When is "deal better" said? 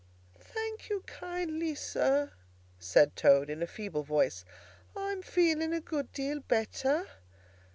6.11-7.05